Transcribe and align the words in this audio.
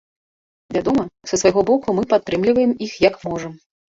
Вядома, 0.77 1.03
са 1.33 1.39
свайго 1.41 1.63
боку 1.69 1.95
мы 1.97 2.03
падтрымліваем 2.13 2.71
іх 2.87 2.95
як 3.07 3.21
можам. 3.29 3.53